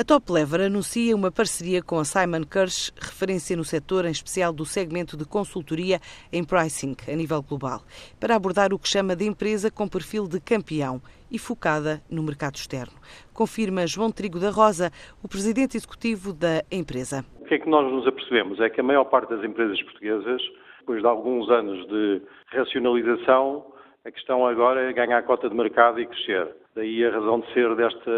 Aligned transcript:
A 0.00 0.02
Top 0.02 0.32
Lever 0.32 0.62
anuncia 0.62 1.14
uma 1.14 1.30
parceria 1.30 1.82
com 1.82 1.98
a 1.98 2.06
Simon 2.06 2.44
Kirsch, 2.50 2.90
referência 2.98 3.54
no 3.54 3.62
setor, 3.62 4.06
em 4.06 4.10
especial 4.10 4.50
do 4.50 4.64
segmento 4.64 5.14
de 5.14 5.26
consultoria 5.26 6.00
em 6.32 6.42
pricing 6.42 6.96
a 7.06 7.14
nível 7.14 7.42
global, 7.42 7.82
para 8.18 8.34
abordar 8.34 8.72
o 8.72 8.78
que 8.78 8.88
chama 8.88 9.14
de 9.14 9.26
empresa 9.26 9.70
com 9.70 9.86
perfil 9.86 10.26
de 10.26 10.40
campeão 10.40 11.02
e 11.30 11.38
focada 11.38 12.00
no 12.10 12.22
mercado 12.22 12.54
externo. 12.54 12.94
Confirma 13.34 13.86
João 13.86 14.10
Trigo 14.10 14.40
da 14.40 14.48
Rosa, 14.48 14.90
o 15.22 15.28
presidente 15.28 15.76
executivo 15.76 16.32
da 16.32 16.64
empresa. 16.72 17.22
O 17.38 17.44
que 17.44 17.56
é 17.56 17.58
que 17.58 17.68
nós 17.68 17.84
nos 17.92 18.06
apercebemos? 18.06 18.58
É 18.58 18.70
que 18.70 18.80
a 18.80 18.82
maior 18.82 19.04
parte 19.04 19.28
das 19.28 19.44
empresas 19.44 19.82
portuguesas, 19.82 20.40
depois 20.78 21.02
de 21.02 21.06
alguns 21.06 21.50
anos 21.50 21.86
de 21.88 22.22
racionalização, 22.46 23.66
a 24.04 24.10
questão 24.10 24.46
agora 24.46 24.88
é 24.88 24.92
ganhar 24.92 25.18
a 25.18 25.22
cota 25.22 25.48
de 25.48 25.54
mercado 25.54 26.00
e 26.00 26.06
crescer. 26.06 26.48
Daí 26.74 27.04
a 27.04 27.10
razão 27.10 27.40
de 27.40 27.52
ser 27.52 27.74
desta 27.74 28.10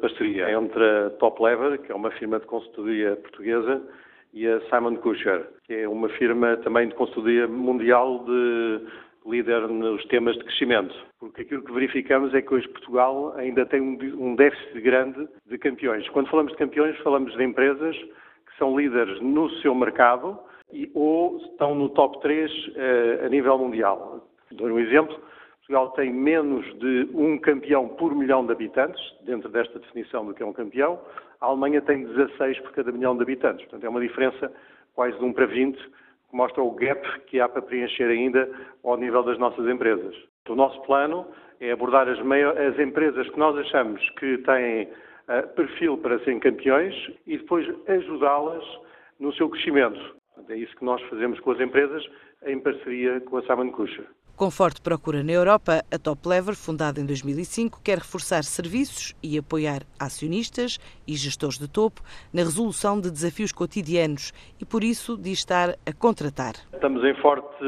parceria 0.00 0.50
entre 0.50 0.82
a 0.82 1.10
Top 1.18 1.42
Lever, 1.42 1.78
que 1.80 1.92
é 1.92 1.94
uma 1.94 2.10
firma 2.12 2.40
de 2.40 2.46
consultoria 2.46 3.16
portuguesa, 3.16 3.80
e 4.32 4.46
a 4.46 4.60
Simon 4.68 4.96
Kucher, 4.96 5.46
que 5.64 5.74
é 5.74 5.88
uma 5.88 6.08
firma 6.10 6.56
também 6.58 6.88
de 6.88 6.94
consultoria 6.94 7.46
mundial 7.46 8.24
de 8.24 8.80
líder 9.26 9.68
nos 9.68 10.04
temas 10.06 10.36
de 10.36 10.44
crescimento. 10.44 10.94
Porque 11.18 11.42
aquilo 11.42 11.62
que 11.62 11.72
verificamos 11.72 12.32
é 12.34 12.42
que 12.42 12.54
hoje 12.54 12.68
Portugal 12.68 13.34
ainda 13.36 13.66
tem 13.66 13.80
um 13.80 14.34
déficit 14.34 14.80
grande 14.80 15.28
de 15.46 15.58
campeões. 15.58 16.08
Quando 16.08 16.30
falamos 16.30 16.52
de 16.52 16.58
campeões, 16.58 16.96
falamos 16.98 17.36
de 17.36 17.44
empresas 17.44 17.96
que 17.96 18.58
são 18.58 18.78
líderes 18.78 19.20
no 19.20 19.50
seu 19.60 19.74
mercado 19.74 20.38
e, 20.72 20.90
ou 20.94 21.36
estão 21.38 21.74
no 21.74 21.88
top 21.90 22.20
3 22.20 22.50
eh, 22.76 23.22
a 23.26 23.28
nível 23.28 23.58
mundial. 23.58 24.26
Dou 24.52 24.68
um 24.68 24.78
exemplo. 24.78 25.18
Portugal 25.58 25.90
tem 25.90 26.12
menos 26.12 26.66
de 26.78 27.08
um 27.14 27.38
campeão 27.38 27.88
por 27.88 28.14
milhão 28.14 28.44
de 28.44 28.52
habitantes, 28.52 29.00
dentro 29.24 29.48
desta 29.48 29.78
definição 29.78 30.26
do 30.26 30.34
que 30.34 30.42
é 30.42 30.46
um 30.46 30.52
campeão. 30.52 31.00
A 31.40 31.46
Alemanha 31.46 31.80
tem 31.80 32.04
16 32.04 32.58
por 32.60 32.72
cada 32.72 32.90
milhão 32.90 33.16
de 33.16 33.22
habitantes. 33.22 33.62
Portanto, 33.66 33.84
é 33.84 33.88
uma 33.88 34.00
diferença 34.00 34.52
quase 34.94 35.16
de 35.16 35.24
1 35.24 35.32
para 35.32 35.46
20, 35.46 35.76
que 35.76 36.36
mostra 36.36 36.62
o 36.62 36.72
gap 36.72 37.20
que 37.26 37.40
há 37.40 37.48
para 37.48 37.62
preencher 37.62 38.04
ainda 38.04 38.50
ao 38.82 38.96
nível 38.96 39.22
das 39.22 39.38
nossas 39.38 39.66
empresas. 39.68 40.14
O 40.48 40.54
nosso 40.56 40.80
plano 40.82 41.26
é 41.60 41.70
abordar 41.70 42.08
as, 42.08 42.18
as 42.18 42.78
empresas 42.78 43.28
que 43.30 43.38
nós 43.38 43.56
achamos 43.56 44.02
que 44.18 44.38
têm 44.38 44.84
uh, 44.84 45.46
perfil 45.54 45.98
para 45.98 46.18
serem 46.20 46.40
campeões 46.40 46.94
e 47.26 47.38
depois 47.38 47.68
ajudá-las 47.86 48.64
no 49.20 49.32
seu 49.34 49.48
crescimento. 49.48 50.16
É 50.48 50.56
isso 50.56 50.74
que 50.76 50.84
nós 50.84 51.00
fazemos 51.02 51.38
com 51.40 51.52
as 51.52 51.60
empresas 51.60 52.04
em 52.46 52.58
parceria 52.58 53.20
com 53.20 53.36
a 53.36 53.42
Simon 53.42 53.70
Kucher. 53.70 54.06
Com 54.40 54.50
forte 54.50 54.80
procura 54.80 55.22
na 55.22 55.32
Europa, 55.32 55.84
a 55.92 55.98
Top 55.98 56.26
Lever, 56.26 56.56
fundada 56.56 56.98
em 56.98 57.04
2005, 57.04 57.82
quer 57.84 57.98
reforçar 57.98 58.42
serviços 58.42 59.14
e 59.22 59.36
apoiar 59.36 59.82
acionistas 60.00 60.78
e 61.06 61.12
gestores 61.12 61.58
de 61.58 61.68
topo 61.68 62.00
na 62.32 62.40
resolução 62.40 62.98
de 62.98 63.10
desafios 63.10 63.52
cotidianos 63.52 64.32
e, 64.58 64.64
por 64.64 64.82
isso, 64.82 65.18
diz 65.18 65.40
estar 65.40 65.76
a 65.84 65.92
contratar. 65.92 66.54
Estamos 66.72 67.04
em 67.04 67.14
forte 67.16 67.62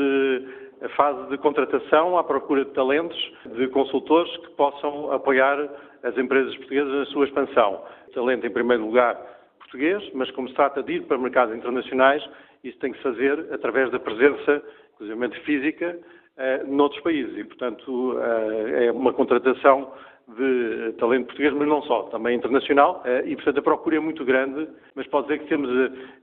fase 0.96 1.28
de 1.28 1.36
contratação 1.36 2.16
à 2.16 2.24
procura 2.24 2.64
de 2.64 2.70
talentos, 2.70 3.18
de 3.54 3.68
consultores 3.68 4.34
que 4.38 4.48
possam 4.56 5.12
apoiar 5.12 5.58
as 6.02 6.16
empresas 6.16 6.56
portuguesas 6.56 6.90
na 6.90 7.04
sua 7.12 7.26
expansão. 7.26 7.84
Talento, 8.14 8.46
em 8.46 8.50
primeiro 8.50 8.86
lugar, 8.86 9.14
português, 9.58 10.02
mas 10.14 10.30
como 10.30 10.48
se 10.48 10.54
trata 10.54 10.82
de 10.82 10.94
ir 10.94 11.02
para 11.02 11.18
mercados 11.18 11.54
internacionais, 11.54 12.26
isso 12.64 12.78
tem 12.78 12.92
que 12.92 12.96
se 12.96 13.02
fazer 13.02 13.52
através 13.52 13.90
da 13.90 14.00
presença, 14.00 14.62
inclusive 14.94 15.40
física, 15.44 15.98
uh, 16.36 16.66
noutros 16.66 17.00
países. 17.02 17.36
E, 17.36 17.44
portanto, 17.44 18.12
uh, 18.12 18.66
é 18.74 18.92
uma 18.92 19.12
contratação 19.12 19.92
de 20.36 20.92
talento 20.98 21.26
português, 21.26 21.52
mas 21.52 21.68
não 21.68 21.82
só, 21.82 22.04
também 22.04 22.36
internacional. 22.36 23.02
Uh, 23.04 23.26
e, 23.26 23.34
portanto, 23.36 23.58
a 23.58 23.62
procura 23.62 23.96
é 23.96 24.00
muito 24.00 24.24
grande, 24.24 24.68
mas 24.94 25.06
pode 25.08 25.28
dizer 25.28 25.40
que 25.40 25.48
temos 25.48 25.68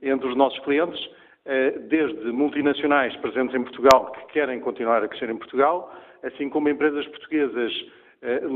entre 0.02 0.28
os 0.28 0.36
nossos 0.36 0.58
clientes 0.60 1.00
desde 1.88 2.30
multinacionais 2.30 3.16
presentes 3.16 3.54
em 3.54 3.62
Portugal 3.62 4.12
que 4.12 4.34
querem 4.34 4.60
continuar 4.60 5.02
a 5.02 5.08
crescer 5.08 5.30
em 5.30 5.38
Portugal, 5.38 5.92
assim 6.22 6.50
como 6.50 6.68
empresas 6.68 7.06
portuguesas 7.08 7.72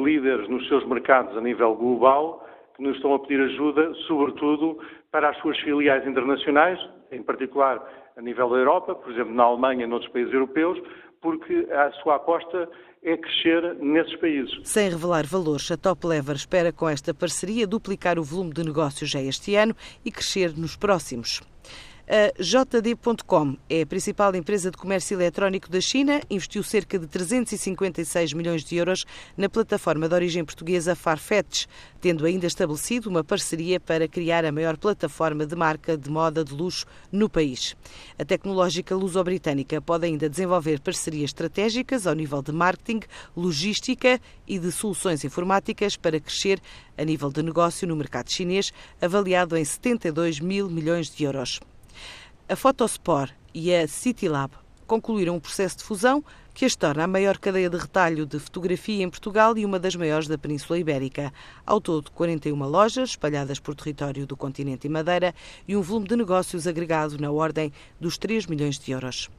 líderes 0.04 0.47
nos 0.50 0.69
seus 0.69 0.86
mercados 0.86 1.34
a 1.34 1.41
nível 1.41 1.75
global 1.75 2.47
que 2.76 2.82
nos 2.82 2.97
estão 2.97 3.15
a 3.15 3.19
pedir 3.19 3.41
ajuda, 3.41 3.94
sobretudo 4.06 4.78
para 5.10 5.31
as 5.31 5.36
suas 5.38 5.59
filiais 5.60 6.06
internacionais, 6.06 6.78
em 7.14 7.22
particular 7.22 7.82
a 8.16 8.22
nível 8.22 8.48
da 8.48 8.56
Europa, 8.56 8.94
por 8.94 9.12
exemplo, 9.12 9.34
na 9.34 9.44
Alemanha 9.44 9.84
e 9.84 9.86
noutros 9.86 10.12
países 10.12 10.32
europeus, 10.32 10.80
porque 11.20 11.66
a 11.72 11.91
sua 12.02 12.16
aposta 12.16 12.69
é 13.02 13.16
crescer 13.16 13.75
nesses 13.76 14.16
países. 14.16 14.60
Sem 14.64 14.88
revelar 14.88 15.26
valores, 15.26 15.70
a 15.70 15.76
Top 15.76 16.06
Lever 16.06 16.36
espera 16.36 16.72
com 16.72 16.88
esta 16.88 17.12
parceria 17.12 17.66
duplicar 17.66 18.19
o 18.19 18.24
volume 18.24 18.53
de 18.53 18.64
negócios 18.64 19.10
já 19.10 19.20
este 19.20 19.54
ano 19.56 19.74
e 20.04 20.10
crescer 20.10 20.56
nos 20.56 20.76
próximos. 20.76 21.42
A 22.06 22.34
JD.com 22.38 23.56
é 23.66 23.81
a 23.81 23.87
principal 23.87 24.34
empresa 24.34 24.70
de 24.70 24.76
comércio 24.76 25.16
eletrónico 25.16 25.70
da 25.70 25.81
China, 25.81 26.20
investiu 26.28 26.62
cerca 26.62 26.98
de 26.98 27.06
356 27.06 28.34
milhões 28.34 28.62
de 28.62 28.76
euros 28.76 29.06
na 29.34 29.48
plataforma 29.48 30.06
de 30.06 30.15
origem 30.15 30.44
portuguesa 30.44 30.94
Farfetch, 30.94 31.65
tendo 32.03 32.26
ainda 32.26 32.47
estabelecido 32.47 33.09
uma 33.09 33.25
parceria 33.25 33.81
para 33.81 34.06
criar 34.06 34.44
a 34.44 34.53
maior 34.53 34.76
plataforma 34.76 35.47
de 35.47 35.56
marca 35.56 35.97
de 35.97 36.10
moda 36.10 36.44
de 36.44 36.53
luxo 36.53 36.84
no 37.10 37.26
país. 37.26 37.75
A 38.19 38.25
tecnológica 38.25 38.94
luso-britânica 38.94 39.81
pode 39.81 40.04
ainda 40.04 40.28
desenvolver 40.28 40.81
parcerias 40.81 41.31
estratégicas 41.31 42.06
ao 42.06 42.15
nível 42.15 42.42
de 42.42 42.53
marketing, 42.53 43.00
logística 43.34 44.21
e 44.47 44.59
de 44.59 44.71
soluções 44.71 45.25
informáticas 45.25 45.97
para 45.97 46.21
crescer 46.21 46.60
a 46.98 47.03
nível 47.03 47.32
de 47.32 47.42
negócio 47.42 47.88
no 47.88 47.97
mercado 47.97 48.31
chinês, 48.31 48.75
avaliado 49.00 49.56
em 49.56 49.65
72 49.65 50.38
mil 50.38 50.69
milhões 50.69 51.09
de 51.09 51.25
euros. 51.25 51.60
A 52.47 52.55
Photospore 52.55 53.32
e 53.55 53.75
a 53.75 53.88
CityLab 53.88 54.53
concluíram 54.87 55.34
um 55.34 55.41
processo 55.41 55.78
de 55.78 55.84
fusão 55.84 56.22
que 56.53 56.66
as 56.66 56.77
torna 56.77 57.05
a 57.05 57.06
maior 57.06 57.38
cadeia 57.38 57.71
de 57.71 57.78
retalho 57.78 58.27
de 58.27 58.38
fotografia 58.38 59.03
em 59.03 59.09
Portugal 59.09 59.56
e 59.56 59.65
uma 59.65 59.78
das 59.78 59.97
maiores 59.97 60.28
da 60.28 60.37
Península 60.37 60.78
Ibérica. 60.78 61.33
Ao 61.65 61.81
todo, 61.81 62.10
41 62.10 62.54
lojas 62.69 63.10
espalhadas 63.10 63.59
por 63.59 63.75
território 63.75 64.27
do 64.27 64.37
continente 64.37 64.87
e 64.87 64.91
Madeira 64.91 65.34
e 65.66 65.75
um 65.75 65.81
volume 65.81 66.06
de 66.06 66.16
negócios 66.16 66.66
agregado 66.66 67.16
na 67.19 67.31
ordem 67.31 67.72
dos 67.99 68.19
3 68.19 68.44
milhões 68.44 68.78
de 68.78 68.93
euros. 68.93 69.31